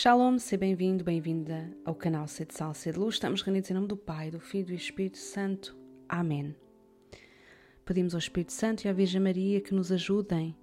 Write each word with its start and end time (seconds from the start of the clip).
Shalom, 0.00 0.38
seja 0.38 0.60
bem-vindo, 0.60 1.02
bem-vinda 1.02 1.76
ao 1.84 1.92
canal 1.92 2.28
Sede 2.28 2.54
Sal, 2.54 2.72
Sede 2.72 2.96
Luz. 2.96 3.16
Estamos 3.16 3.42
reunidos 3.42 3.68
em 3.68 3.74
nome 3.74 3.88
do 3.88 3.96
Pai, 3.96 4.30
do 4.30 4.38
Filho 4.38 4.62
e 4.62 4.66
do 4.66 4.74
Espírito 4.74 5.18
Santo. 5.18 5.76
Amém. 6.08 6.54
Pedimos 7.84 8.14
ao 8.14 8.20
Espírito 8.20 8.52
Santo 8.52 8.84
e 8.84 8.88
à 8.88 8.92
Virgem 8.92 9.20
Maria 9.20 9.60
que 9.60 9.74
nos 9.74 9.90
ajudem 9.90 10.54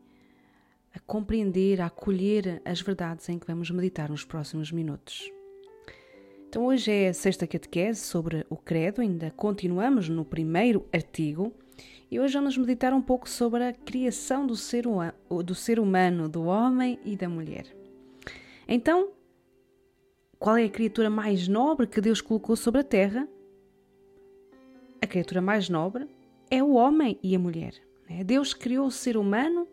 a 0.94 1.00
compreender, 1.00 1.82
a 1.82 1.88
acolher 1.88 2.62
as 2.64 2.80
verdades 2.80 3.28
em 3.28 3.38
que 3.38 3.46
vamos 3.46 3.70
meditar 3.72 4.10
nos 4.10 4.24
próximos 4.24 4.72
minutos. 4.72 5.30
Então, 6.48 6.68
hoje 6.68 6.90
é 6.90 7.10
a 7.10 7.14
sexta 7.14 7.46
catequese 7.46 8.00
sobre 8.00 8.46
o 8.50 8.56
Credo, 8.56 9.02
ainda 9.02 9.32
continuamos 9.32 10.08
no 10.08 10.24
primeiro 10.24 10.88
artigo 10.94 11.54
e 12.10 12.22
hoje 12.22 12.36
vamos 12.36 12.58
meditar 12.58 12.94
um 12.94 13.02
pouco 13.02 13.30
sobre 13.30 13.66
a 13.66 13.74
criação 13.74 14.48
do 14.48 14.56
ser, 14.56 14.86
do 15.44 15.54
ser 15.54 15.78
humano, 15.78 16.30
do 16.30 16.46
homem 16.46 16.98
e 17.04 17.18
da 17.18 17.28
mulher. 17.28 17.66
Então, 18.66 19.10
qual 20.40 20.58
é 20.58 20.66
a 20.66 20.70
criatura 20.70 21.10
mais 21.10 21.48
nobre 21.48 21.88
que 21.88 22.02
Deus 22.02 22.22
colocou 22.22 22.56
sobre 22.56 22.82
a 22.82 22.84
terra? 22.84 23.28
A 25.02 25.08
criatura 25.08 25.42
mais 25.42 25.70
nobre 25.70 26.08
é 26.50 26.62
o 26.64 26.74
homem 26.74 27.18
e 27.22 27.36
a 27.36 27.40
mulher. 27.40 27.74
Né? 28.10 28.24
Deus 28.24 28.54
criou 28.54 28.88
o 28.88 28.92
ser 28.92 29.18
humano 29.18 29.68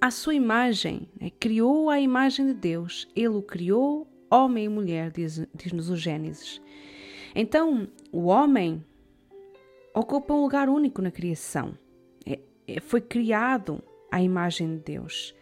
à 0.00 0.10
sua 0.10 0.34
imagem, 0.34 1.08
né? 1.20 1.30
criou 1.38 1.90
a 1.90 2.00
imagem 2.00 2.46
de 2.46 2.54
Deus. 2.54 3.08
Ele 3.14 3.28
o 3.28 3.42
criou, 3.42 4.06
homem 4.30 4.64
e 4.64 4.68
mulher, 4.68 5.10
diz-nos 5.10 5.48
diz 5.54 5.88
o 5.88 5.96
Gênesis. 5.96 6.60
Então, 7.34 7.88
o 8.12 8.26
homem 8.26 8.84
ocupa 9.94 10.34
um 10.34 10.42
lugar 10.42 10.68
único 10.68 11.02
na 11.02 11.10
criação. 11.10 11.76
É, 12.26 12.38
é, 12.66 12.80
foi 12.80 13.00
criado 13.00 13.82
à 14.10 14.22
imagem 14.22 14.76
de 14.76 14.82
Deus, 14.82 15.34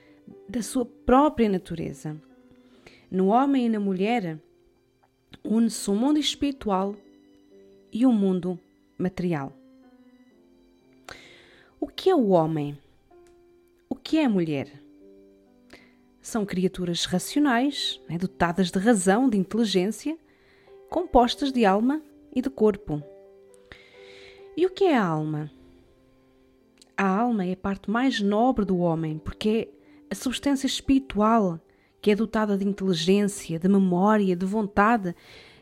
da 0.49 0.63
sua 0.63 0.85
própria 0.85 1.49
natureza. 1.49 2.21
No 3.11 3.29
homem 3.29 3.65
e 3.65 3.69
na 3.71 3.81
mulher 3.81 4.39
une-se 5.43 5.89
o 5.89 5.95
um 5.95 5.97
mundo 5.97 6.19
espiritual 6.19 6.95
e 7.91 8.05
o 8.05 8.11
um 8.11 8.13
mundo 8.13 8.61
material. 8.99 9.51
O 11.81 11.87
que 11.87 12.11
é 12.11 12.15
o 12.15 12.29
homem? 12.29 12.77
O 13.89 13.95
que 13.95 14.19
é 14.19 14.27
a 14.27 14.29
mulher? 14.29 14.71
São 16.21 16.45
criaturas 16.45 17.07
racionais, 17.07 17.99
né, 18.07 18.19
dotadas 18.19 18.71
de 18.71 18.79
razão, 18.79 19.31
de 19.31 19.39
inteligência, 19.39 20.19
compostas 20.91 21.51
de 21.51 21.65
alma 21.65 22.03
e 22.35 22.43
de 22.43 22.51
corpo. 22.51 23.03
E 24.55 24.67
o 24.67 24.71
que 24.71 24.85
é 24.85 24.99
a 24.99 25.07
alma? 25.07 25.51
A 26.95 27.07
alma 27.07 27.47
é 27.47 27.53
a 27.53 27.57
parte 27.57 27.91
mais 27.91 28.21
nobre 28.21 28.67
do 28.67 28.77
homem, 28.77 29.19
porque 29.19 29.71
é 30.11 30.13
a 30.13 30.15
substância 30.15 30.67
espiritual 30.67 31.59
que 32.01 32.11
é 32.11 32.17
dotada 32.17 32.57
de 32.57 32.67
inteligência, 32.67 33.59
de 33.59 33.69
memória, 33.69 34.37
de 34.37 34.47
vontade, 34.47 35.15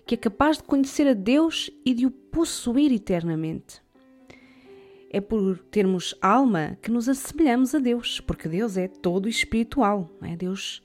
que 0.05 0.15
é 0.15 0.19
capaz 0.19 0.59
de 0.59 0.65
conhecer 0.65 1.09
a 1.09 1.15
Deus 1.15 1.71
e 1.85 1.93
de 1.93 2.07
o 2.07 2.11
possuir 2.11 2.93
eternamente. 2.93 3.83
É 5.11 5.21
por 5.21 5.59
termos 5.71 6.15
alma 6.21 6.79
que 6.83 6.91
nos 6.91 7.09
assemelhamos 7.09 7.75
a 7.75 7.79
Deus, 7.79 8.21
porque 8.21 8.49
Deus 8.49 8.77
é 8.77 8.87
todo 8.87 9.29
espiritual, 9.29 10.11
é? 10.21 10.37
Deus 10.37 10.83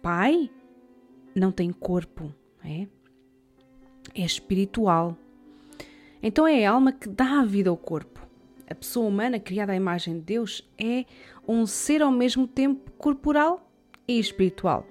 Pai 0.00 0.50
não 1.34 1.52
tem 1.52 1.70
corpo, 1.70 2.32
é? 2.64 2.86
É 4.14 4.24
espiritual. 4.24 5.16
Então 6.22 6.46
é 6.46 6.64
a 6.64 6.70
alma 6.72 6.92
que 6.92 7.08
dá 7.08 7.40
a 7.40 7.44
vida 7.44 7.68
ao 7.68 7.76
corpo. 7.76 8.26
A 8.68 8.74
pessoa 8.74 9.06
humana 9.06 9.38
criada 9.38 9.72
à 9.72 9.76
imagem 9.76 10.14
de 10.14 10.20
Deus 10.22 10.68
é 10.78 11.04
um 11.46 11.66
ser 11.66 12.02
ao 12.02 12.10
mesmo 12.10 12.48
tempo 12.48 12.90
corporal 12.92 13.65
e 14.08 14.18
espiritual. 14.18 14.86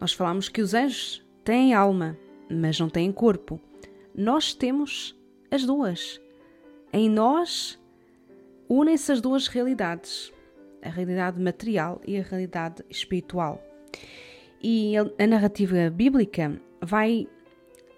Nós 0.00 0.12
falamos 0.12 0.48
que 0.48 0.60
os 0.60 0.74
anjos 0.74 1.24
têm 1.44 1.74
alma, 1.74 2.18
mas 2.50 2.78
não 2.78 2.88
têm 2.88 3.12
corpo. 3.12 3.60
Nós 4.14 4.52
temos 4.54 5.18
as 5.50 5.64
duas. 5.64 6.20
Em 6.92 7.08
nós 7.08 7.80
unem-se 8.68 9.12
as 9.12 9.20
duas 9.20 9.46
realidades, 9.48 10.32
a 10.82 10.88
realidade 10.88 11.40
material 11.40 12.00
e 12.06 12.18
a 12.18 12.22
realidade 12.22 12.84
espiritual. 12.90 13.62
E 14.62 14.94
a 14.96 15.26
narrativa 15.26 15.90
bíblica 15.90 16.60
vai 16.80 17.28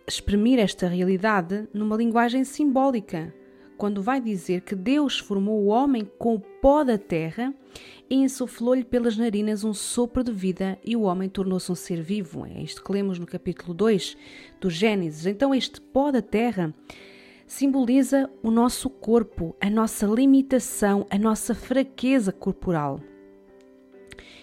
exprimir 0.06 0.58
esta 0.58 0.86
realidade 0.86 1.68
numa 1.72 1.96
linguagem 1.96 2.44
simbólica, 2.44 3.34
quando 3.76 4.02
vai 4.02 4.20
dizer 4.20 4.60
que 4.62 4.74
Deus 4.74 5.18
formou 5.18 5.62
o 5.62 5.66
homem 5.66 6.08
com 6.18 6.34
o 6.34 6.40
pó 6.40 6.84
da 6.84 6.96
terra 6.96 7.54
e 8.08 8.16
insuflou-lhe 8.16 8.84
pelas 8.84 9.16
narinas 9.16 9.64
um 9.64 9.72
sopro 9.72 10.22
de 10.22 10.32
vida 10.32 10.78
e 10.84 10.94
o 10.96 11.02
homem 11.02 11.28
tornou-se 11.28 11.70
um 11.70 11.74
ser 11.74 12.02
vivo. 12.02 12.46
É 12.46 12.62
isto 12.62 12.82
que 12.82 12.92
lemos 12.92 13.18
no 13.18 13.26
capítulo 13.26 13.72
2 13.74 14.16
do 14.60 14.70
Gênesis. 14.70 15.26
Então, 15.26 15.54
este 15.54 15.80
pó 15.80 16.10
da 16.10 16.22
terra 16.22 16.74
simboliza 17.46 18.30
o 18.42 18.50
nosso 18.50 18.88
corpo, 18.88 19.56
a 19.60 19.68
nossa 19.68 20.06
limitação, 20.06 21.06
a 21.10 21.18
nossa 21.18 21.54
fraqueza 21.54 22.32
corporal. 22.32 23.00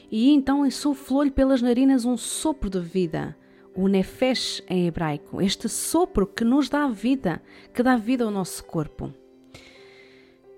E 0.09 0.31
então 0.31 0.65
insuflou-lhe 0.65 1.31
pelas 1.31 1.61
narinas 1.61 2.03
um 2.05 2.17
sopro 2.17 2.69
de 2.69 2.79
vida 2.79 3.37
o 3.75 3.87
nefesh 3.87 4.61
em 4.67 4.87
hebraico, 4.87 5.41
este 5.41 5.69
sopro 5.69 6.27
que 6.27 6.43
nos 6.43 6.69
dá 6.69 6.87
vida, 6.87 7.41
que 7.73 7.81
dá 7.81 7.95
vida 7.95 8.23
ao 8.23 8.31
nosso 8.31 8.63
corpo. 8.65 9.13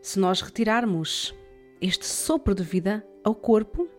Se 0.02 0.19
nós 0.19 0.42
retirarmos 0.42 1.34
este 1.83 2.05
sopro 2.05 2.55
de 2.55 2.63
vida 2.63 3.05
ao 3.25 3.35
corpo, 3.35 3.89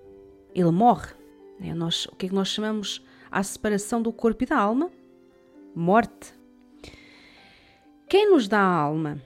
ele 0.54 0.70
morre. 0.70 1.12
É 1.60 1.74
nós, 1.74 2.06
o 2.06 2.16
que 2.16 2.24
é 2.24 2.28
que 2.30 2.34
nós 2.34 2.48
chamamos 2.48 3.04
a 3.30 3.42
separação 3.42 4.00
do 4.00 4.10
corpo 4.10 4.42
e 4.42 4.46
da 4.46 4.56
alma? 4.56 4.90
Morte. 5.74 6.32
Quem 8.08 8.30
nos 8.30 8.48
dá 8.48 8.58
a 8.58 8.74
alma 8.74 9.20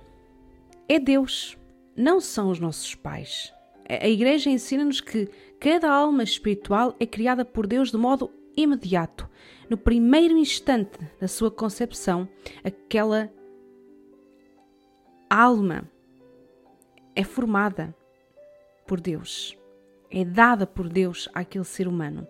é 0.89 0.99
Deus, 0.99 1.57
não 1.97 2.21
são 2.21 2.51
os 2.51 2.59
nossos 2.59 2.97
pais. 2.97 3.55
A 3.89 4.09
Igreja 4.09 4.51
ensina-nos 4.51 5.01
que 5.01 5.29
cada 5.61 5.89
alma 5.89 6.25
espiritual 6.25 6.97
é 6.99 7.07
criada 7.07 7.45
por 7.45 7.65
Deus 7.65 7.93
de 7.93 7.97
modo 7.97 8.29
imediato, 8.57 9.31
no 9.71 9.79
primeiro 9.79 10.37
instante 10.37 10.99
da 11.21 11.29
sua 11.29 11.49
concepção, 11.49 12.29
aquela 12.65 13.33
alma 15.31 15.89
é 17.15 17.23
formada 17.23 17.95
por 18.89 19.01
Deus, 19.01 19.57
é 20.11 20.25
dada 20.25 20.67
por 20.67 20.89
Deus 20.89 21.29
àquele 21.35 21.65
ser 21.65 21.87
humano. 21.87 22.27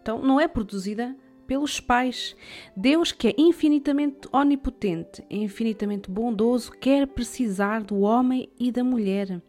Então, 0.00 0.22
não 0.22 0.40
é 0.40 0.46
produzida 0.46 1.14
pelos 1.46 1.80
pais. 1.80 2.36
Deus, 2.76 3.10
que 3.10 3.28
é 3.28 3.34
infinitamente 3.36 4.28
onipotente, 4.32 5.24
é 5.28 5.36
infinitamente 5.36 6.08
bondoso, 6.08 6.70
quer 6.70 7.06
precisar 7.08 7.82
do 7.82 8.00
homem 8.00 8.48
e 8.58 8.70
da 8.70 8.84
mulher 8.84 9.42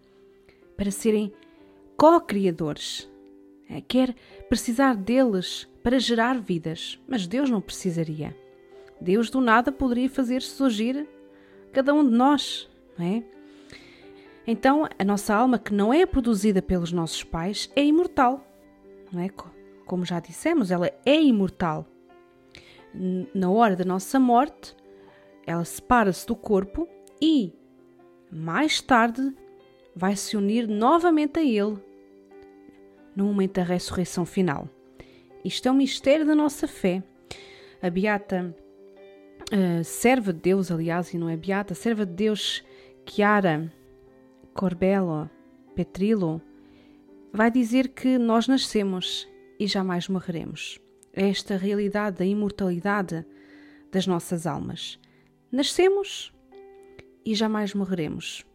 para 0.76 0.90
serem 0.90 1.32
co-criadores. 1.96 3.08
É, 3.70 3.82
quer 3.82 4.16
precisar 4.48 4.96
deles 4.96 5.70
para 5.84 6.00
gerar 6.00 6.42
vidas, 6.42 7.00
mas 7.08 7.28
Deus 7.28 7.50
não 7.52 7.62
precisaria. 7.62 8.36
Deus 9.00 9.30
do 9.30 9.40
nada 9.40 9.72
poderia 9.72 10.10
fazer 10.10 10.42
surgir 10.42 11.08
cada 11.72 11.94
um 11.94 12.04
de 12.04 12.16
nós, 12.16 12.68
não 12.98 13.06
é? 13.06 13.24
Então, 14.48 14.88
a 14.98 15.04
nossa 15.04 15.36
alma, 15.36 15.60
que 15.60 15.74
não 15.74 15.94
é 15.94 16.06
produzida 16.06 16.62
pelos 16.62 16.92
nossos 16.92 17.24
pais, 17.24 17.72
é 17.76 17.84
imortal, 17.84 18.44
não 19.12 19.22
é? 19.22 19.30
Como 19.86 20.06
já 20.06 20.20
dissemos, 20.20 20.72
ela 20.72 20.92
é 21.06 21.22
imortal. 21.22 21.86
Na 23.34 23.50
hora 23.50 23.76
da 23.76 23.86
nossa 23.86 24.20
morte, 24.20 24.76
ela 25.46 25.64
separa-se 25.66 26.26
do 26.26 26.36
corpo 26.36 26.88
e, 27.22 27.54
mais 28.32 28.82
tarde, 28.82 29.36
vai 29.96 30.16
se 30.16 30.36
unir 30.36 30.68
novamente 30.68 31.40
a 31.40 31.44
ele 31.44 31.78
no 33.16 33.26
momento 33.26 33.56
da 33.56 33.64
ressurreição 33.64 34.26
final. 34.26 34.68
Isto 35.44 35.68
é 35.68 35.72
um 35.72 35.76
mistério 35.76 36.26
da 36.26 36.36
nossa 36.36 36.68
fé. 36.68 37.04
A 37.82 37.90
beata 37.90 38.56
uh, 39.52 39.84
serva 39.84 40.34
de 40.34 40.40
Deus, 40.40 40.72
aliás, 40.72 41.14
e 41.14 41.18
não 41.18 41.30
é 41.30 41.38
beata, 41.38 41.74
serva 41.74 42.06
de 42.06 42.14
Deus, 42.14 42.64
Chiara 43.06 43.72
Corbello 44.60 45.30
Petrilo, 45.74 46.42
vai 47.32 47.50
dizer 47.50 47.88
que 47.88 48.18
nós 48.18 48.46
nascemos 48.46 49.26
e 49.58 49.66
jamais 49.66 50.10
morreremos. 50.10 50.82
É 51.14 51.30
esta 51.30 51.56
realidade 51.56 52.18
da 52.18 52.26
imortalidade 52.26 53.26
das 53.90 54.06
nossas 54.06 54.46
almas. 54.46 55.00
Nascemos 55.50 56.34
e 57.26 57.34
jamais 57.34 57.74
morreremos. 57.74 58.46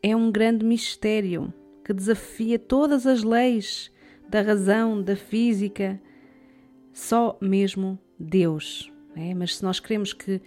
É 0.00 0.14
um 0.14 0.30
grande 0.30 0.64
mistério 0.64 1.52
que 1.84 1.92
desafia 1.92 2.56
todas 2.56 3.04
as 3.04 3.24
leis 3.24 3.90
da 4.28 4.42
razão, 4.42 5.02
da 5.02 5.16
física, 5.16 6.00
só 6.92 7.36
mesmo 7.40 7.98
Deus. 8.16 8.88
É? 9.16 9.34
Mas 9.34 9.56
se 9.56 9.64
nós 9.64 9.80
queremos 9.80 10.12
que 10.12 10.40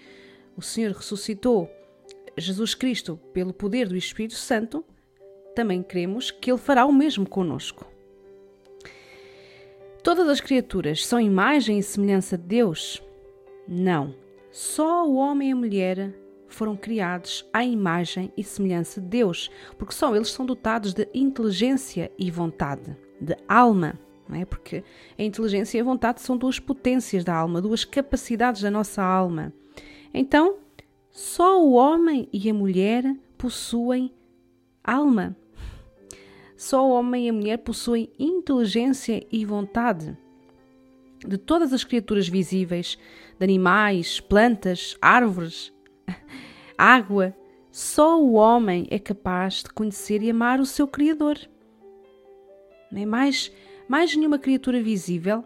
o 0.56 0.62
Senhor 0.62 0.94
ressuscitou 0.94 1.70
Jesus 2.38 2.74
Cristo 2.74 3.20
pelo 3.34 3.52
poder 3.52 3.90
do 3.90 3.98
Espírito 3.98 4.36
Santo, 4.36 4.86
também 5.54 5.82
cremos 5.82 6.32
que 6.32 6.52
Ele 6.52 6.58
fará 6.58 6.86
o 6.86 6.94
mesmo 6.94 7.28
conosco. 7.28 7.86
Todas 10.04 10.28
as 10.28 10.42
criaturas 10.42 11.06
são 11.06 11.20
imagem 11.20 11.80
e 11.80 11.84
semelhança 11.84 12.38
de 12.38 12.44
Deus? 12.44 13.02
Não. 13.68 14.14
Só 14.52 15.08
o 15.08 15.16
homem 15.16 15.50
e 15.50 15.52
a 15.54 15.56
mulher 15.56 16.14
foram 16.48 16.76
criados 16.76 17.48
à 17.52 17.64
imagem 17.64 18.32
e 18.38 18.44
semelhança 18.44 19.02
de 19.02 19.08
Deus, 19.08 19.50
porque 19.78 19.94
só 19.94 20.16
eles 20.16 20.30
são 20.30 20.46
dotados 20.46 20.94
de 20.94 21.08
inteligência 21.14 22.12
e 22.18 22.30
vontade, 22.30 22.96
de 23.20 23.36
alma. 23.48 23.98
Não 24.28 24.38
é? 24.38 24.46
Porque 24.46 24.84
a 25.18 25.24
inteligência 25.24 25.78
e 25.78 25.82
a 25.82 25.84
vontade 25.86 26.22
são 26.22 26.38
duas 26.38 26.60
potências 26.60 27.24
da 27.24 27.36
alma, 27.36 27.62
duas 27.62 27.84
capacidades 27.84 28.62
da 28.62 28.70
nossa 28.70 29.02
alma. 29.02 29.54
Então, 30.14 30.58
só 31.10 31.64
o 31.64 31.74
homem 31.74 32.28
e 32.32 32.50
a 32.50 32.54
mulher 32.54 33.04
possuem 33.38 34.14
alma. 34.84 35.36
Só 36.64 36.88
o 36.88 36.92
homem 36.92 37.26
e 37.26 37.30
a 37.30 37.34
mulher 37.34 37.58
possuem 37.58 38.10
inteligência 38.18 39.28
e 39.30 39.44
vontade. 39.44 40.18
De 41.20 41.38
todas 41.38 41.74
as 41.74 41.84
criaturas 41.84 42.30
visíveis, 42.30 42.98
de 43.38 43.44
animais, 43.44 44.22
plantas, 44.22 44.96
árvores, 45.02 45.74
água, 46.78 47.36
só 47.70 48.18
o 48.18 48.36
homem 48.36 48.88
é 48.90 48.98
capaz 48.98 49.56
de 49.56 49.74
conhecer 49.74 50.24
e 50.24 50.30
amar 50.30 50.62
o 50.62 50.66
seu 50.66 50.88
Criador. 50.88 51.38
É 52.96 53.06
mais, 53.06 53.52
mais 53.86 54.16
nenhuma 54.16 54.40
criatura 54.40 54.82
visível 54.82 55.44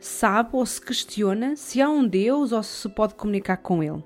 sabe 0.00 0.48
ou 0.54 0.64
se 0.64 0.80
questiona 0.80 1.56
se 1.56 1.82
há 1.82 1.90
um 1.90 2.08
Deus 2.08 2.52
ou 2.52 2.62
se 2.62 2.70
se 2.70 2.88
pode 2.88 3.16
comunicar 3.16 3.58
com 3.58 3.82
Ele. 3.82 4.02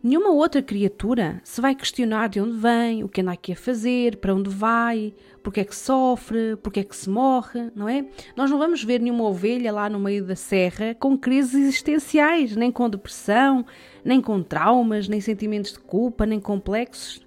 Nenhuma 0.00 0.30
outra 0.30 0.62
criatura 0.62 1.40
se 1.42 1.60
vai 1.60 1.74
questionar 1.74 2.28
de 2.28 2.40
onde 2.40 2.56
vem, 2.56 3.02
o 3.02 3.08
que 3.08 3.20
anda 3.20 3.32
aqui 3.32 3.52
a 3.52 3.56
fazer, 3.56 4.18
para 4.18 4.32
onde 4.32 4.48
vai, 4.48 5.12
porque 5.42 5.58
é 5.58 5.64
que 5.64 5.74
sofre, 5.74 6.56
porque 6.62 6.80
é 6.80 6.84
que 6.84 6.94
se 6.94 7.10
morre, 7.10 7.72
não 7.74 7.88
é? 7.88 8.06
Nós 8.36 8.48
não 8.48 8.58
vamos 8.58 8.84
ver 8.84 9.00
nenhuma 9.00 9.24
ovelha 9.24 9.72
lá 9.72 9.90
no 9.90 9.98
meio 9.98 10.24
da 10.24 10.36
serra 10.36 10.94
com 10.94 11.18
crises 11.18 11.54
existenciais, 11.54 12.54
nem 12.54 12.70
com 12.70 12.88
depressão, 12.88 13.66
nem 14.04 14.20
com 14.20 14.40
traumas, 14.40 15.08
nem 15.08 15.20
sentimentos 15.20 15.72
de 15.72 15.80
culpa, 15.80 16.24
nem 16.24 16.38
complexos. 16.38 17.20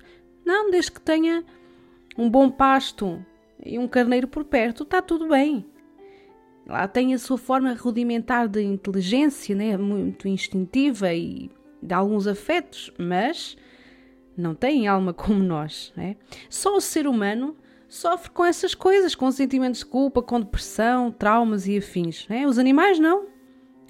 Não, 0.46 0.72
desde 0.72 0.94
que 0.94 1.02
tenha 1.02 1.44
um 2.18 2.30
bom 2.30 2.50
pasto 2.50 3.24
e 3.66 3.78
um 3.78 3.88
carneiro 3.88 4.30
por 4.30 4.46
perto, 4.46 4.84
está 4.84 5.02
tudo 5.02 5.28
bem. 5.28 5.66
Lá 6.66 6.88
tem 6.88 7.14
a 7.14 7.20
sua 7.20 7.38
forma 7.38 7.74
rudimentar 7.74 8.48
de 8.48 8.62
inteligência, 8.62 9.54
né? 9.54 9.76
muito 9.76 10.26
instintiva 10.28 11.14
e 11.14 11.52
de 11.82 11.94
alguns 11.94 12.28
afetos, 12.28 12.92
mas 12.98 13.58
não 14.38 14.54
tem 14.54 14.88
alma 14.88 15.14
como 15.14 15.42
nós. 15.42 15.92
Né? 15.96 16.16
Só 16.50 16.76
o 16.76 16.82
ser 16.82 17.08
humano 17.08 17.56
sofre 17.88 18.30
com 18.32 18.46
essas 18.46 18.74
coisas, 18.74 19.16
com 19.16 19.30
sentimentos 19.32 19.80
de 19.80 19.86
culpa, 19.86 20.22
com 20.22 20.40
depressão, 20.40 21.12
traumas 21.12 21.68
e 21.68 21.78
afins. 21.78 22.28
Né? 22.28 22.48
Os 22.48 22.58
animais 22.58 23.00
não. 23.00 23.26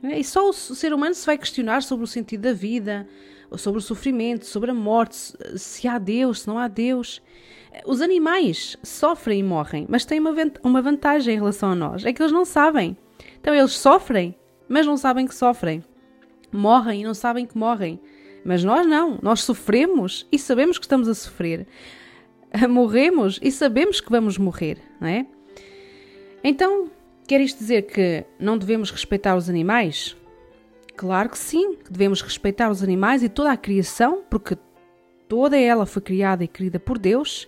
Né? 0.01 0.19
E 0.19 0.23
só 0.23 0.49
o 0.49 0.53
ser 0.53 0.93
humano 0.93 1.13
se 1.13 1.25
vai 1.25 1.37
questionar 1.37 1.83
sobre 1.83 2.03
o 2.05 2.07
sentido 2.07 2.41
da 2.41 2.53
vida, 2.53 3.07
sobre 3.57 3.79
o 3.79 3.81
sofrimento, 3.81 4.45
sobre 4.45 4.71
a 4.71 4.73
morte, 4.73 5.15
se 5.55 5.87
há 5.87 5.97
Deus, 5.97 6.41
se 6.41 6.47
não 6.47 6.57
há 6.57 6.67
Deus. 6.67 7.21
Os 7.85 8.01
animais 8.01 8.77
sofrem 8.83 9.39
e 9.39 9.43
morrem, 9.43 9.85
mas 9.87 10.03
têm 10.03 10.19
uma 10.63 10.81
vantagem 10.81 11.35
em 11.35 11.37
relação 11.37 11.71
a 11.71 11.75
nós: 11.75 12.03
é 12.03 12.11
que 12.11 12.21
eles 12.21 12.31
não 12.31 12.43
sabem. 12.43 12.97
Então 13.39 13.53
eles 13.53 13.73
sofrem, 13.73 14.35
mas 14.67 14.85
não 14.85 14.97
sabem 14.97 15.27
que 15.27 15.35
sofrem 15.35 15.83
morrem 16.55 17.01
e 17.01 17.03
não 17.03 17.13
sabem 17.13 17.45
que 17.45 17.57
morrem. 17.57 17.99
Mas 18.43 18.63
nós 18.63 18.85
não, 18.85 19.19
nós 19.21 19.43
sofremos 19.43 20.27
e 20.31 20.39
sabemos 20.39 20.77
que 20.77 20.85
estamos 20.85 21.07
a 21.07 21.13
sofrer. 21.13 21.67
Morremos 22.69 23.39
e 23.41 23.51
sabemos 23.51 24.01
que 24.01 24.09
vamos 24.09 24.37
morrer, 24.37 24.79
não 24.99 25.07
é? 25.07 25.25
Então, 26.43 26.89
quer 27.27 27.39
isto 27.39 27.59
dizer 27.59 27.83
que 27.83 28.25
não 28.39 28.57
devemos 28.57 28.89
respeitar 28.89 29.35
os 29.35 29.47
animais? 29.47 30.17
Claro 30.95 31.29
que 31.29 31.37
sim, 31.37 31.77
devemos 31.89 32.21
respeitar 32.21 32.69
os 32.69 32.83
animais 32.83 33.23
e 33.23 33.29
toda 33.29 33.51
a 33.51 33.57
criação, 33.57 34.23
porque 34.29 34.57
toda 35.27 35.57
ela 35.57 35.85
foi 35.85 36.01
criada 36.01 36.43
e 36.43 36.47
querida 36.47 36.79
por 36.79 36.97
Deus, 36.97 37.47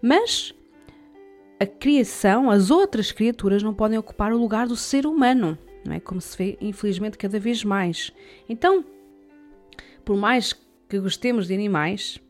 mas 0.00 0.54
a 1.58 1.66
criação, 1.66 2.50
as 2.50 2.70
outras 2.70 3.10
criaturas 3.10 3.62
não 3.62 3.74
podem 3.74 3.98
ocupar 3.98 4.32
o 4.32 4.38
lugar 4.38 4.66
do 4.66 4.76
ser 4.76 5.06
humano 5.06 5.58
não 5.84 5.94
é? 5.94 6.00
Como 6.00 6.20
se 6.20 6.36
vê, 6.36 6.58
infelizmente, 6.60 7.18
cada 7.18 7.38
vez 7.38 7.64
mais. 7.64 8.12
Então, 8.48 8.84
por 10.04 10.16
mais 10.16 10.52
que 10.88 10.98
gostemos 10.98 11.46
de 11.46 11.54
animais, 11.54 12.20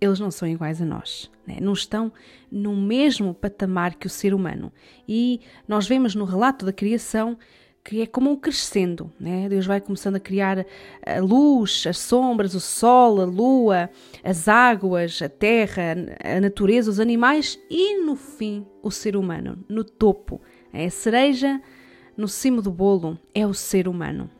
eles 0.00 0.20
não 0.20 0.30
são 0.30 0.48
iguais 0.48 0.80
a 0.80 0.84
nós. 0.84 1.30
Né? 1.46 1.58
Não 1.60 1.72
estão 1.72 2.12
no 2.50 2.76
mesmo 2.76 3.34
patamar 3.34 3.94
que 3.94 4.06
o 4.06 4.10
ser 4.10 4.34
humano. 4.34 4.72
E 5.08 5.40
nós 5.66 5.86
vemos 5.86 6.14
no 6.14 6.24
relato 6.24 6.64
da 6.64 6.72
criação 6.72 7.38
que 7.84 8.00
é 8.00 8.06
como 8.06 8.30
um 8.30 8.36
crescendo. 8.36 9.12
Né? 9.20 9.46
Deus 9.48 9.66
vai 9.66 9.78
começando 9.78 10.16
a 10.16 10.20
criar 10.20 10.64
a 11.04 11.20
luz, 11.20 11.84
as 11.86 11.98
sombras, 11.98 12.54
o 12.54 12.60
sol, 12.60 13.20
a 13.20 13.26
lua, 13.26 13.90
as 14.22 14.48
águas, 14.48 15.20
a 15.20 15.28
terra, 15.28 15.94
a 16.24 16.40
natureza, 16.40 16.90
os 16.90 16.98
animais 16.98 17.60
e, 17.68 18.02
no 18.02 18.16
fim, 18.16 18.66
o 18.82 18.90
ser 18.90 19.16
humano, 19.16 19.62
no 19.68 19.84
topo. 19.84 20.40
É 20.72 20.86
a 20.86 20.90
cereja 20.90 21.60
no 22.16 22.28
cimo 22.28 22.62
do 22.62 22.70
bolo 22.70 23.18
é 23.34 23.46
o 23.46 23.54
ser 23.54 23.88
humano. 23.88 24.30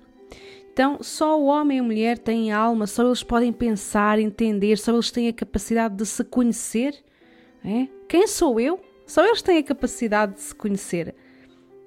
Então, 0.73 0.99
só 1.01 1.41
o 1.41 1.47
homem 1.47 1.79
e 1.79 1.81
a 1.81 1.85
mulher 1.85 2.19
têm 2.19 2.51
alma, 2.51 2.87
só 2.87 3.07
eles 3.07 3.23
podem 3.23 3.53
pensar, 3.53 4.19
entender, 4.19 4.77
só 4.77 4.93
eles 4.93 5.11
têm 5.11 5.29
a 5.29 5.33
capacidade 5.33 5.95
de 5.95 6.05
se 6.05 6.25
conhecer. 6.25 6.97
É? 7.65 7.87
Quem 8.09 8.27
sou 8.27 8.59
eu? 8.59 8.81
Só 9.07 9.25
eles 9.25 9.41
têm 9.41 9.59
a 9.59 9.63
capacidade 9.63 10.35
de 10.35 10.41
se 10.41 10.55
conhecer. 10.55 11.15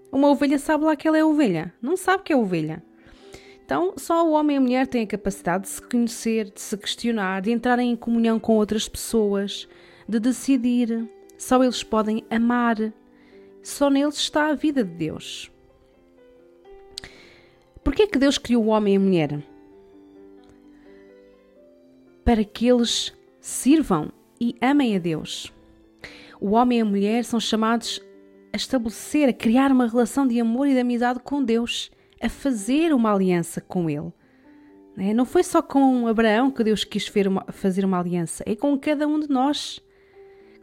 Uma 0.10 0.30
ovelha 0.30 0.58
sabe 0.58 0.86
lá 0.86 0.96
que 0.96 1.08
ela 1.08 1.18
é 1.18 1.26
ovelha, 1.26 1.74
não 1.82 1.98
sabe 1.98 2.24
que 2.24 2.32
é 2.32 2.38
ovelha. 2.38 2.82
Então, 3.66 3.96
só 3.98 4.26
o 4.26 4.32
homem 4.32 4.56
e 4.56 4.58
a 4.58 4.62
mulher 4.62 4.88
têm 4.88 5.04
a 5.04 5.08
capacidade 5.08 5.66
de 5.66 5.70
se 5.70 5.82
conhecer, 5.82 6.50
de 6.50 6.62
se 6.62 6.78
questionar, 6.78 7.42
de 7.42 7.52
entrar 7.52 7.78
em 7.80 7.94
comunhão 7.98 8.40
com 8.40 8.56
outras 8.56 8.88
pessoas, 8.88 9.68
de 10.08 10.18
decidir. 10.22 11.06
Só 11.38 11.62
eles 11.62 11.84
podem 11.84 12.24
amar. 12.30 12.78
Só 13.62 13.90
neles 13.90 14.16
está 14.16 14.48
a 14.48 14.56
vida 14.56 14.86
de 14.86 14.92
Deus. 14.92 15.52
Por 17.88 17.96
que 17.96 18.02
é 18.02 18.08
que 18.08 18.20
Deus 18.20 18.38
criou 18.38 18.66
o 18.66 18.68
homem 18.68 18.96
e 18.96 18.98
a 18.98 19.00
mulher? 19.00 19.42
Para 22.26 22.44
que 22.44 22.68
eles 22.68 23.14
sirvam 23.40 24.12
e 24.42 24.58
amem 24.62 24.98
a 24.98 25.00
Deus. 25.00 25.54
O 26.42 26.50
homem 26.50 26.80
e 26.80 26.82
a 26.82 26.86
mulher 26.86 27.24
são 27.24 27.40
chamados 27.40 28.02
a 28.52 28.58
estabelecer, 28.58 29.30
a 29.30 29.34
criar 29.34 29.72
uma 29.72 29.88
relação 29.88 30.28
de 30.28 30.38
amor 30.38 30.68
e 30.68 30.74
de 30.74 30.82
amizade 30.82 31.22
com 31.22 31.42
Deus, 31.42 31.90
a 32.22 32.28
fazer 32.28 32.94
uma 32.94 33.14
aliança 33.14 33.62
com 33.62 33.90
Ele. 33.90 34.12
É? 34.98 35.14
Não 35.14 35.24
foi 35.24 35.42
só 35.42 35.62
com 35.62 36.08
Abraão 36.08 36.52
que 36.52 36.66
Deus 36.66 36.84
quis 36.84 37.10
fazer 37.54 37.86
uma 37.86 38.00
aliança, 38.02 38.44
é 38.46 38.54
com 38.54 38.78
cada 38.78 39.08
um 39.08 39.18
de 39.18 39.30
nós. 39.30 39.80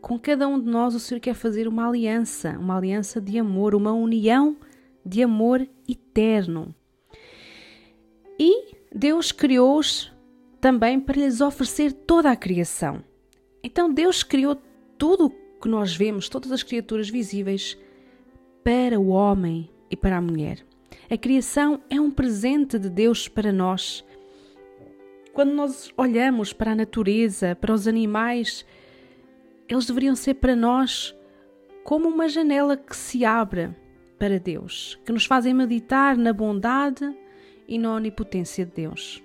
Com 0.03 0.19
cada 0.19 0.47
um 0.47 0.61
de 0.61 0.67
nós, 0.67 0.95
o 0.95 1.01
Senhor 1.01 1.21
quer 1.21 1.35
fazer 1.35 1.67
uma 1.69 1.89
aliança, 1.89 2.51
uma 2.59 2.77
aliança 2.77 3.19
de 3.19 3.39
amor, 3.39 3.75
uma 3.75 3.95
união 3.95 4.59
de 5.07 5.23
amor 5.23 5.67
eterno. 5.89 6.75
E 8.39 8.75
Deus 8.95 9.33
criou-os 9.33 10.13
também 10.61 10.99
para 10.99 11.21
lhes 11.21 11.41
oferecer 11.41 11.93
toda 11.93 12.31
a 12.31 12.37
criação. 12.37 13.03
Então 13.63 13.93
Deus 13.93 14.23
criou 14.23 14.57
tudo 14.99 15.27
o 15.27 15.61
que 15.61 15.69
nós 15.69 15.95
vemos, 15.95 16.29
todas 16.29 16.51
as 16.53 16.63
criaturas 16.63 17.09
visíveis, 17.09 17.79
para 18.63 18.99
o 18.99 19.09
homem 19.09 19.71
e 19.91 19.97
para 19.97 20.17
a 20.17 20.21
mulher. 20.21 20.65
A 21.11 21.17
criação 21.17 21.83
é 21.91 22.01
um 22.01 22.11
presente 22.11 22.79
de 22.79 22.89
Deus 22.89 23.29
para 23.29 23.53
nós. 23.53 24.05
Quando 25.33 25.53
nós 25.53 25.91
olhamos 25.97 26.53
para 26.53 26.73
a 26.73 26.77
natureza, 26.77 27.55
para 27.55 27.75
os 27.75 27.87
animais, 27.87 28.65
eles 29.69 29.87
deveriam 29.87 30.15
ser 30.15 30.35
para 30.35 30.57
nós 30.57 31.15
como 31.83 32.09
uma 32.09 32.29
janela 32.29 32.77
que 32.77 32.97
se 32.97 33.25
abre 33.25 33.71
para 34.19 34.39
Deus, 34.39 34.99
que 35.05 35.13
nos 35.13 35.27
fazem 35.27 35.53
meditar 35.53 36.17
na 36.17 36.33
bondade 36.33 37.15
e 37.69 37.79
na 37.79 37.95
onipotência 37.95 38.65
de 38.65 38.73
Deus. 38.73 39.23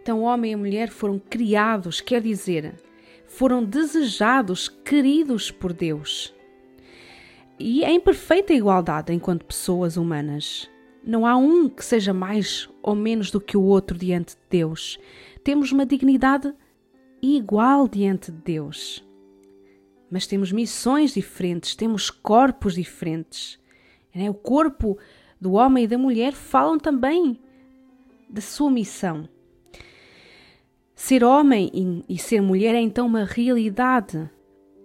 Então, 0.00 0.20
o 0.20 0.24
homem 0.24 0.50
e 0.50 0.54
a 0.54 0.58
mulher 0.58 0.90
foram 0.90 1.18
criados, 1.18 2.00
quer 2.00 2.20
dizer, 2.20 2.74
foram 3.26 3.64
desejados, 3.64 4.68
queridos 4.68 5.50
por 5.50 5.72
Deus. 5.72 6.34
E 7.58 7.84
em 7.84 7.98
perfeita 7.98 8.52
igualdade 8.52 9.12
enquanto 9.12 9.44
pessoas 9.44 9.96
humanas. 9.96 10.70
Não 11.02 11.26
há 11.26 11.36
um 11.36 11.68
que 11.68 11.84
seja 11.84 12.12
mais 12.12 12.68
ou 12.82 12.94
menos 12.94 13.30
do 13.30 13.40
que 13.40 13.56
o 13.56 13.62
outro 13.62 13.96
diante 13.96 14.34
de 14.34 14.40
Deus. 14.50 14.98
Temos 15.42 15.72
uma 15.72 15.86
dignidade 15.86 16.54
igual 17.22 17.88
diante 17.88 18.30
de 18.30 18.38
Deus. 18.38 19.04
Mas 20.10 20.26
temos 20.26 20.52
missões 20.52 21.14
diferentes, 21.14 21.74
temos 21.74 22.10
corpos 22.10 22.74
diferentes. 22.74 23.58
É? 24.14 24.30
O 24.30 24.34
corpo 24.34 24.98
do 25.44 25.52
homem 25.52 25.84
e 25.84 25.86
da 25.86 25.98
mulher 25.98 26.32
falam 26.32 26.78
também 26.78 27.38
da 28.30 28.40
sua 28.40 28.70
missão. 28.70 29.28
Ser 30.94 31.22
homem 31.22 31.70
e 32.08 32.16
ser 32.16 32.40
mulher 32.40 32.74
é 32.74 32.80
então 32.80 33.06
uma 33.06 33.24
realidade 33.24 34.30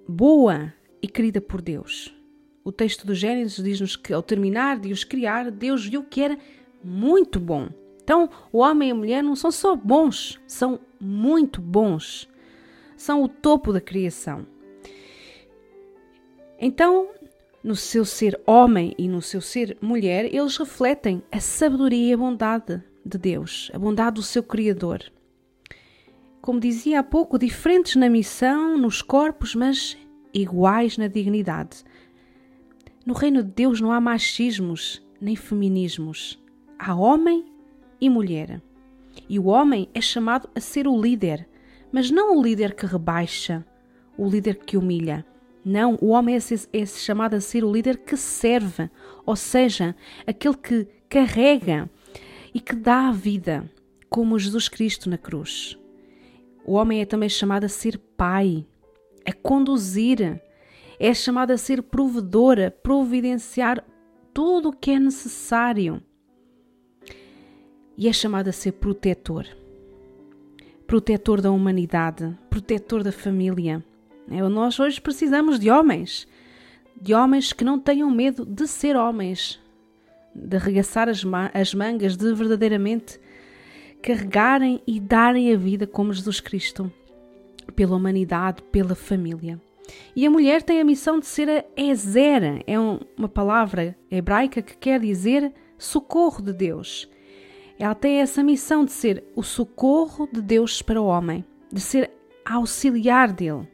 boa 0.06 0.74
e 1.02 1.08
querida 1.08 1.40
por 1.40 1.62
Deus. 1.62 2.14
O 2.62 2.74
texto 2.74 3.08
do 3.08 3.16
Gênesis 3.16 3.64
diz-nos 3.64 3.96
que 3.96 4.12
ao 4.12 4.22
terminar 4.22 4.80
de 4.80 4.92
os 4.92 5.06
criar, 5.06 5.50
Deus 5.50 5.86
viu 5.86 6.04
que 6.04 6.20
era 6.20 6.38
muito 6.84 7.40
bom. 7.40 7.70
Então, 8.04 8.30
o 8.52 8.58
homem 8.58 8.90
e 8.90 8.92
a 8.92 8.96
mulher 8.96 9.24
não 9.24 9.38
são 9.38 9.54
só 9.54 9.78
bons, 9.78 10.42
são 10.46 10.78
muito 11.00 11.62
bons. 11.62 12.28
São 12.98 13.24
o 13.24 13.30
topo 13.30 13.72
da 13.72 13.80
criação. 13.80 14.46
Então, 16.60 17.08
no 17.64 17.76
seu 17.76 18.06
ser 18.06 18.40
homem 18.46 18.94
e 18.98 19.08
no 19.08 19.22
seu 19.22 19.42
ser 19.42 19.78
mulher, 19.82 20.34
eles 20.34 20.58
refletem 20.58 21.22
a 21.32 21.40
sabedoria 21.40 22.10
e 22.10 22.14
a 22.14 22.18
bondade 22.18 22.82
de 23.06 23.18
Deus, 23.18 23.70
a 23.74 23.80
bondade 23.80 24.16
do 24.16 24.24
seu 24.24 24.42
Criador. 24.44 25.04
Como 26.42 26.60
dizia 26.60 27.00
há 27.00 27.04
pouco, 27.04 27.38
diferentes 27.38 27.96
na 27.96 28.10
missão, 28.10 28.78
nos 28.78 29.02
corpos, 29.02 29.56
mas 29.56 29.98
iguais 30.34 30.98
na 30.98 31.08
dignidade. 31.08 31.84
No 33.06 33.14
reino 33.14 33.44
de 33.44 33.52
Deus 33.52 33.82
não 33.82 33.92
há 33.92 34.00
machismos 34.00 35.06
nem 35.20 35.36
feminismos. 35.36 36.42
Há 36.78 36.96
homem 36.96 37.46
e 38.00 38.10
mulher. 38.10 38.62
E 39.28 39.38
o 39.38 39.48
homem 39.48 39.90
é 39.94 40.00
chamado 40.00 40.50
a 40.56 40.62
ser 40.62 40.88
o 40.88 41.00
líder, 41.00 41.48
mas 41.92 42.10
não 42.10 42.38
o 42.38 42.42
líder 42.42 42.74
que 42.74 42.86
rebaixa, 42.86 43.66
o 44.18 44.30
líder 44.30 44.56
que 44.56 44.78
humilha. 44.78 45.26
Não, 45.64 45.98
o 46.02 46.10
homem 46.10 46.36
é, 46.36 46.40
é 46.78 46.86
chamado 46.86 47.36
a 47.36 47.42
ser 47.42 47.64
o 47.64 47.72
líder 47.72 47.98
que 47.98 48.16
serve, 48.16 48.90
ou 49.26 49.36
seja, 49.36 49.96
aquele 50.26 50.56
que 50.56 50.88
carrega 51.10 51.90
e 52.54 52.60
que 52.60 52.76
dá 52.76 53.10
a 53.10 53.12
vida, 53.12 53.70
como 54.10 54.40
Jesus 54.40 54.70
Cristo 54.70 55.10
na 55.10 55.18
cruz. 55.18 55.78
O 56.66 56.74
homem 56.74 57.02
é 57.02 57.06
também 57.06 57.30
chamado 57.30 57.66
a 57.66 57.70
ser 57.70 57.98
pai, 58.16 58.66
a 59.26 59.34
conduzir, 59.34 60.42
é 61.00 61.14
chamado 61.14 61.52
a 61.52 61.58
ser 61.58 61.82
provedor, 61.84 62.60
a 62.60 62.72
providenciar 62.72 63.84
tudo 64.34 64.70
o 64.70 64.74
que 64.74 64.92
é 64.92 65.00
necessário. 65.00 66.02
E 67.98 68.08
é 68.08 68.14
chamado 68.14 68.48
a 68.48 68.52
ser 68.52 68.74
protetor. 68.74 69.46
Protetor 70.88 71.42
da 71.42 71.52
humanidade, 71.52 72.38
protetor 72.50 73.04
da 73.04 73.12
família. 73.12 73.84
Nós 74.30 74.80
hoje 74.80 75.02
precisamos 75.02 75.60
de 75.60 75.72
homens, 75.72 76.28
de 77.02 77.14
homens 77.14 77.52
que 77.52 77.64
não 77.64 77.80
tenham 77.80 78.12
medo 78.12 78.46
de 78.46 78.68
ser 78.68 78.96
homens, 78.96 79.60
de 80.36 80.56
arregaçar 80.56 81.10
as, 81.10 81.24
as 81.54 81.74
mangas, 81.74 82.16
de 82.16 82.34
verdadeiramente 82.34 83.20
carregarem 84.02 84.82
e 84.86 85.00
darem 85.00 85.54
a 85.54 85.58
vida 85.58 85.88
como 85.88 86.14
Jesus 86.14 86.40
Cristo, 86.40 86.92
pela 87.76 87.96
humanidade, 87.96 88.62
pela 88.72 88.96
família. 88.96 89.60
E 90.16 90.26
a 90.26 90.30
mulher 90.30 90.62
tem 90.62 90.80
a 90.80 90.86
missão 90.86 91.20
de 91.20 91.26
ser 91.26 91.50
a 91.50 91.66
Ezer, 91.76 92.64
é 92.68 92.80
uma 92.80 93.28
palavra 93.28 93.98
hebraica 94.10 94.62
que 94.62 94.78
quer 94.78 95.00
dizer 95.00 95.52
socorro 95.78 96.42
de 96.42 96.54
Deus. 96.54 97.10
Ela 97.78 97.96
tem 97.96 98.18
essa 98.18 98.44
missão 98.44 98.86
de 98.86 98.92
ser 98.92 99.24
o 99.36 99.42
socorro 99.42 100.30
de 100.32 100.42
Deus 100.42 100.82
para 100.82 101.02
o 101.02 101.06
homem, 101.06 101.44
de 101.72 101.80
ser 101.80 102.12
auxiliar 102.46 103.32
dele. 103.32 103.68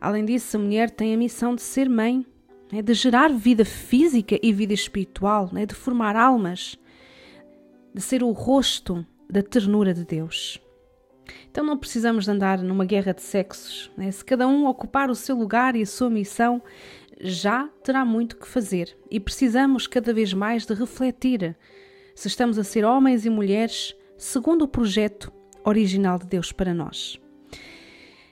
Além 0.00 0.24
disso, 0.24 0.56
a 0.56 0.60
mulher 0.60 0.90
tem 0.90 1.14
a 1.14 1.16
missão 1.16 1.54
de 1.54 1.62
ser 1.62 1.88
mãe, 1.88 2.24
né, 2.72 2.82
de 2.82 2.94
gerar 2.94 3.28
vida 3.28 3.64
física 3.64 4.38
e 4.42 4.52
vida 4.52 4.72
espiritual, 4.72 5.50
né, 5.52 5.66
de 5.66 5.74
formar 5.74 6.16
almas, 6.16 6.78
de 7.94 8.00
ser 8.00 8.22
o 8.22 8.30
rosto 8.30 9.04
da 9.28 9.42
ternura 9.42 9.92
de 9.92 10.04
Deus. 10.04 10.60
Então 11.50 11.64
não 11.64 11.76
precisamos 11.76 12.24
de 12.24 12.30
andar 12.30 12.58
numa 12.58 12.84
guerra 12.84 13.12
de 13.12 13.22
sexos. 13.22 13.90
Né? 13.96 14.10
Se 14.10 14.24
cada 14.24 14.46
um 14.46 14.66
ocupar 14.66 15.10
o 15.10 15.14
seu 15.14 15.36
lugar 15.36 15.76
e 15.76 15.82
a 15.82 15.86
sua 15.86 16.08
missão, 16.08 16.62
já 17.20 17.68
terá 17.82 18.04
muito 18.04 18.36
que 18.36 18.46
fazer 18.46 18.96
e 19.10 19.18
precisamos 19.18 19.86
cada 19.86 20.12
vez 20.14 20.32
mais 20.32 20.64
de 20.64 20.74
refletir 20.74 21.56
se 22.14 22.28
estamos 22.28 22.58
a 22.58 22.64
ser 22.64 22.84
homens 22.84 23.26
e 23.26 23.30
mulheres 23.30 23.94
segundo 24.16 24.62
o 24.62 24.68
projeto 24.68 25.32
original 25.64 26.18
de 26.18 26.26
Deus 26.26 26.52
para 26.52 26.72
nós. 26.72 27.20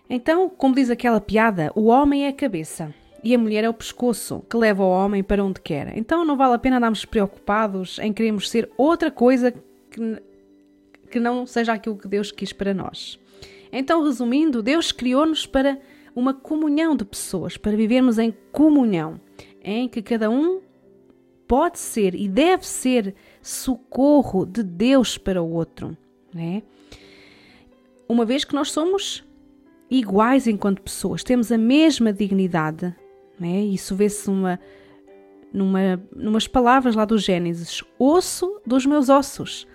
Então, 0.09 0.49
como 0.49 0.75
diz 0.75 0.91
aquela 0.91 1.21
piada, 1.21 1.73
o 1.75 1.87
homem 1.87 2.27
é 2.27 2.29
a 2.29 2.33
cabeça 2.33 2.95
e 3.23 3.35
a 3.35 3.39
mulher 3.39 3.65
é 3.65 3.69
o 3.69 3.75
pescoço 3.75 4.45
que 4.49 4.57
leva 4.57 4.85
o 4.85 4.89
homem 4.89 5.23
para 5.23 5.45
onde 5.45 5.61
quer. 5.61 5.97
Então 5.99 6.25
não 6.25 6.37
vale 6.37 6.55
a 6.55 6.59
pena 6.59 6.77
andarmos 6.77 7.05
preocupados 7.05 7.99
em 7.99 8.13
queremos 8.13 8.49
ser 8.49 8.71
outra 8.77 9.11
coisa 9.11 9.53
que, 9.91 10.23
que 11.11 11.19
não 11.19 11.45
seja 11.45 11.73
aquilo 11.73 11.97
que 11.97 12.07
Deus 12.07 12.31
quis 12.31 12.53
para 12.53 12.73
nós. 12.73 13.19
Então, 13.73 14.05
resumindo, 14.05 14.63
Deus 14.63 14.93
criou-nos 14.93 15.45
para 15.45 15.79
uma 16.15 16.33
comunhão 16.33 16.95
de 16.95 17.05
pessoas, 17.05 17.57
para 17.57 17.77
vivermos 17.77 18.17
em 18.17 18.33
comunhão, 18.53 19.21
em 19.63 19.89
que 19.89 20.01
cada 20.01 20.31
um 20.31 20.61
pode 21.49 21.79
ser 21.79 22.15
e 22.15 22.29
deve 22.29 22.67
ser 22.67 23.15
socorro 23.43 24.47
de 24.47 24.63
Deus 24.63 25.19
para 25.19 25.43
o 25.43 25.53
outro, 25.53 25.97
né? 26.33 26.63
Uma 28.09 28.25
vez 28.25 28.45
que 28.45 28.55
nós 28.55 28.71
somos 28.71 29.26
iguais 29.91 30.47
enquanto 30.47 30.83
pessoas, 30.83 31.23
temos 31.23 31.51
a 31.53 31.59
mesma 31.59 32.13
dignidade, 32.13 32.95
né? 33.39 33.61
Isso 33.61 33.95
vê-se 33.95 34.29
numa, 34.31 34.61
numa, 35.53 36.03
numas 36.15 36.49
palavras 36.49 36.95
lá 36.95 37.05
do 37.05 37.19
Gênesis: 37.19 37.83
osso 37.99 38.61
dos 38.67 38.85
meus 38.87 39.09
ossos. 39.09 39.67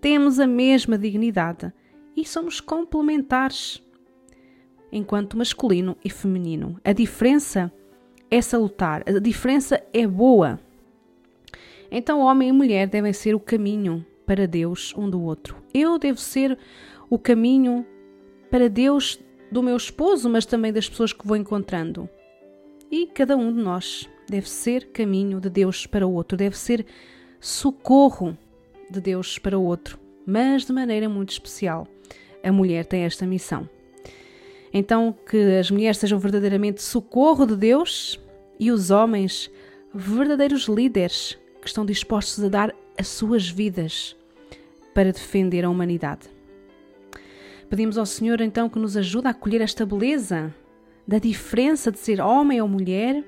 Temos 0.00 0.38
a 0.38 0.46
mesma 0.46 0.96
dignidade 0.98 1.72
e 2.16 2.24
somos 2.24 2.60
complementares 2.60 3.82
enquanto 4.92 5.36
masculino 5.36 5.96
e 6.04 6.10
feminino. 6.10 6.78
A 6.84 6.92
diferença 6.92 7.72
é 8.30 8.40
salutar, 8.40 9.02
a 9.06 9.18
diferença 9.18 9.82
é 9.92 10.06
boa. 10.06 10.60
Então, 11.90 12.20
homem 12.20 12.48
e 12.48 12.52
mulher 12.52 12.88
devem 12.88 13.12
ser 13.12 13.34
o 13.34 13.40
caminho 13.40 14.04
para 14.24 14.46
Deus 14.46 14.92
um 14.96 15.08
do 15.08 15.20
outro. 15.20 15.56
Eu 15.72 15.98
devo 15.98 16.18
ser 16.18 16.58
o 17.08 17.18
caminho 17.18 17.86
para 18.50 18.68
Deus 18.68 19.20
do 19.50 19.62
meu 19.62 19.76
esposo, 19.76 20.28
mas 20.28 20.46
também 20.46 20.72
das 20.72 20.88
pessoas 20.88 21.12
que 21.12 21.26
vou 21.26 21.36
encontrando. 21.36 22.08
E 22.90 23.06
cada 23.06 23.36
um 23.36 23.52
de 23.52 23.60
nós 23.60 24.08
deve 24.28 24.48
ser 24.48 24.88
caminho 24.92 25.40
de 25.40 25.48
Deus 25.48 25.86
para 25.86 26.06
o 26.06 26.12
outro, 26.12 26.36
deve 26.36 26.56
ser 26.56 26.86
socorro 27.40 28.36
de 28.90 29.00
Deus 29.00 29.38
para 29.38 29.58
o 29.58 29.64
outro, 29.64 29.98
mas 30.26 30.64
de 30.64 30.72
maneira 30.72 31.08
muito 31.08 31.30
especial. 31.30 31.86
A 32.42 32.52
mulher 32.52 32.84
tem 32.84 33.02
esta 33.02 33.26
missão. 33.26 33.68
Então, 34.72 35.14
que 35.28 35.58
as 35.58 35.70
mulheres 35.70 35.98
sejam 35.98 36.18
verdadeiramente 36.18 36.82
socorro 36.82 37.46
de 37.46 37.56
Deus 37.56 38.20
e 38.58 38.70
os 38.70 38.90
homens 38.90 39.50
verdadeiros 39.92 40.64
líderes 40.68 41.38
que 41.60 41.66
estão 41.66 41.84
dispostos 41.84 42.44
a 42.44 42.48
dar 42.48 42.74
as 42.98 43.08
suas 43.08 43.48
vidas 43.48 44.16
para 44.94 45.12
defender 45.12 45.64
a 45.64 45.70
humanidade. 45.70 46.35
Pedimos 47.68 47.98
ao 47.98 48.06
Senhor 48.06 48.40
então 48.40 48.68
que 48.68 48.78
nos 48.78 48.96
ajude 48.96 49.26
a 49.26 49.30
acolher 49.30 49.60
esta 49.60 49.84
beleza 49.84 50.54
da 51.06 51.18
diferença 51.18 51.90
de 51.90 51.98
ser 51.98 52.20
homem 52.20 52.60
ou 52.60 52.68
mulher 52.68 53.24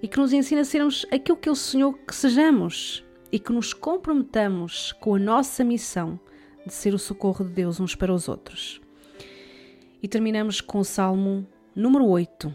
e 0.00 0.06
que 0.06 0.18
nos 0.18 0.32
ensine 0.32 0.60
a 0.60 0.64
sermos 0.64 1.04
aquilo 1.10 1.36
que 1.36 1.48
Ele 1.48 1.56
sonhou 1.56 1.92
que 1.92 2.14
sejamos 2.14 3.04
e 3.32 3.38
que 3.38 3.52
nos 3.52 3.74
comprometamos 3.74 4.92
com 4.92 5.14
a 5.14 5.18
nossa 5.18 5.64
missão 5.64 6.18
de 6.64 6.72
ser 6.72 6.94
o 6.94 6.98
socorro 6.98 7.44
de 7.44 7.52
Deus 7.52 7.80
uns 7.80 7.94
para 7.94 8.12
os 8.12 8.28
outros. 8.28 8.80
E 10.00 10.06
terminamos 10.06 10.60
com 10.60 10.78
o 10.78 10.84
Salmo 10.84 11.46
número 11.74 12.06
8. 12.06 12.54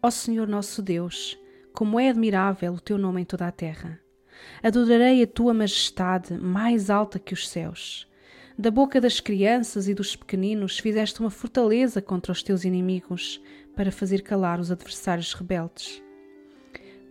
Ó 0.00 0.10
Senhor 0.10 0.46
nosso 0.46 0.80
Deus, 0.80 1.36
como 1.72 1.98
é 1.98 2.08
admirável 2.10 2.74
o 2.74 2.80
teu 2.80 2.96
nome 2.96 3.22
em 3.22 3.24
toda 3.24 3.46
a 3.48 3.52
terra. 3.52 4.05
Adorarei 4.62 5.22
a 5.22 5.26
tua 5.26 5.54
majestade 5.54 6.34
mais 6.34 6.90
alta 6.90 7.18
que 7.18 7.34
os 7.34 7.48
céus. 7.48 8.06
Da 8.58 8.70
boca 8.70 9.00
das 9.00 9.20
crianças 9.20 9.86
e 9.86 9.94
dos 9.94 10.16
pequeninos 10.16 10.78
fizeste 10.78 11.20
uma 11.20 11.30
fortaleza 11.30 12.00
contra 12.00 12.32
os 12.32 12.42
teus 12.42 12.64
inimigos, 12.64 13.40
para 13.76 13.92
fazer 13.92 14.22
calar 14.22 14.58
os 14.58 14.72
adversários 14.72 15.34
rebeldes. 15.34 16.02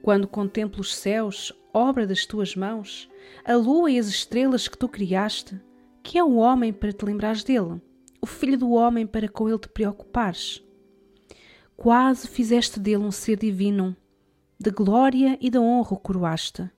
Quando 0.02 0.28
contemplo 0.28 0.82
os 0.82 0.96
céus, 0.96 1.54
obra 1.72 2.08
das 2.08 2.26
tuas 2.26 2.56
mãos, 2.56 3.10
a 3.46 3.54
lua 3.56 3.92
e 3.92 4.00
as 4.00 4.08
estrelas 4.08 4.68
que 4.68 4.78
tu 4.78 4.90
criaste, 4.90 5.60
que 6.02 6.18
é 6.18 6.24
o 6.24 6.36
homem 6.36 6.74
para 6.74 6.92
te 6.92 7.06
lembrares 7.06 7.44
dele, 7.44 7.80
o 8.20 8.26
filho 8.26 8.58
do 8.58 8.72
homem 8.72 9.06
para 9.06 9.30
com 9.30 9.48
ele 9.48 9.60
te 9.60 9.70
preocupares. 9.70 10.64
Quase 11.78 12.28
fizeste 12.28 12.80
dele 12.80 13.04
um 13.04 13.12
ser 13.12 13.38
divino, 13.38 13.96
de 14.60 14.72
glória 14.72 15.38
e 15.40 15.50
de 15.50 15.60
honra 15.60 15.94
o 15.94 16.00
coroaste. 16.00 16.70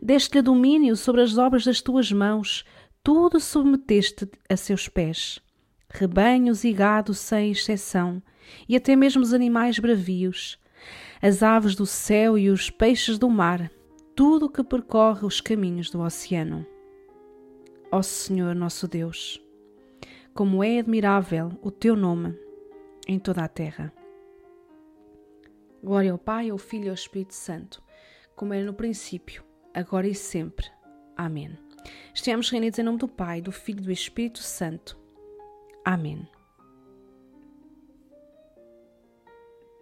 Deste-lhe 0.00 0.42
domínio 0.42 0.96
sobre 0.96 1.22
as 1.22 1.38
obras 1.38 1.64
das 1.64 1.80
tuas 1.80 2.10
mãos, 2.12 2.64
tudo 3.02 3.40
submeteste 3.40 4.28
a 4.48 4.56
seus 4.56 4.88
pés. 4.88 5.40
Rebanhos 5.88 6.64
e 6.64 6.72
gado 6.72 7.14
sem 7.14 7.50
exceção, 7.50 8.22
e 8.68 8.76
até 8.76 8.94
mesmo 8.94 9.22
os 9.22 9.32
animais 9.32 9.78
bravios, 9.78 10.58
as 11.20 11.42
aves 11.42 11.74
do 11.74 11.86
céu 11.86 12.38
e 12.38 12.48
os 12.48 12.70
peixes 12.70 13.18
do 13.18 13.28
mar, 13.28 13.70
tudo 14.14 14.50
que 14.50 14.62
percorre 14.62 15.26
os 15.26 15.40
caminhos 15.40 15.90
do 15.90 16.00
oceano. 16.00 16.66
Ó 17.90 18.02
Senhor 18.02 18.54
nosso 18.54 18.86
Deus, 18.86 19.42
como 20.32 20.62
é 20.62 20.78
admirável 20.78 21.50
o 21.60 21.70
teu 21.70 21.96
nome 21.96 22.38
em 23.06 23.18
toda 23.18 23.42
a 23.42 23.48
terra. 23.48 23.92
Glória 25.82 26.12
ao 26.12 26.18
Pai, 26.18 26.50
ao 26.50 26.58
Filho 26.58 26.84
e 26.84 26.88
ao 26.88 26.94
Espírito 26.94 27.34
Santo, 27.34 27.82
como 28.36 28.54
era 28.54 28.64
no 28.64 28.74
princípio, 28.74 29.42
agora 29.74 30.06
e 30.06 30.14
sempre. 30.14 30.66
Amém. 31.16 31.56
Estejamos 32.14 32.50
reunidos 32.50 32.78
em 32.78 32.82
nome 32.82 32.98
do 32.98 33.08
Pai, 33.08 33.40
do 33.40 33.52
Filho 33.52 33.80
e 33.80 33.84
do 33.84 33.92
Espírito 33.92 34.40
Santo. 34.40 34.98
Amém. 35.84 36.28